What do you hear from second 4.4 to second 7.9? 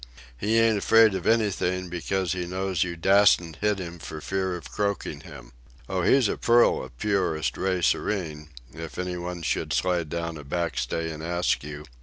of croaking him. Oh, he's a pearl of purest ray